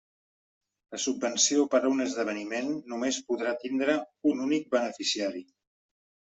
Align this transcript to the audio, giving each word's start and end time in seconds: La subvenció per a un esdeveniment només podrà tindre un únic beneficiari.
La 0.95 0.99
subvenció 1.03 1.65
per 1.73 1.81
a 1.83 1.91
un 1.97 2.01
esdeveniment 2.07 2.73
només 2.95 3.21
podrà 3.29 3.55
tindre 3.67 4.01
un 4.33 4.45
únic 4.49 4.69
beneficiari. 4.77 5.49